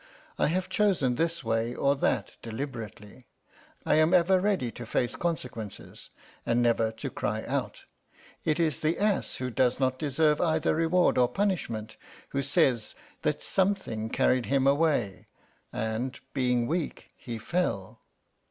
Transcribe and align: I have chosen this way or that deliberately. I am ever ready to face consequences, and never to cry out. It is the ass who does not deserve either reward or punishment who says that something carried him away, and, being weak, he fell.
I 0.39 0.47
have 0.47 0.67
chosen 0.67 1.13
this 1.13 1.43
way 1.43 1.75
or 1.75 1.95
that 1.97 2.31
deliberately. 2.41 3.27
I 3.85 3.97
am 3.99 4.15
ever 4.15 4.39
ready 4.39 4.71
to 4.71 4.85
face 4.87 5.15
consequences, 5.15 6.09
and 6.43 6.59
never 6.59 6.91
to 6.93 7.11
cry 7.11 7.43
out. 7.45 7.83
It 8.43 8.59
is 8.59 8.79
the 8.79 8.97
ass 8.97 9.35
who 9.35 9.51
does 9.51 9.79
not 9.79 9.99
deserve 9.99 10.41
either 10.41 10.73
reward 10.73 11.19
or 11.19 11.27
punishment 11.27 11.97
who 12.29 12.41
says 12.41 12.95
that 13.21 13.43
something 13.43 14.09
carried 14.09 14.47
him 14.47 14.65
away, 14.65 15.27
and, 15.71 16.19
being 16.33 16.65
weak, 16.65 17.11
he 17.15 17.37
fell. 17.37 17.99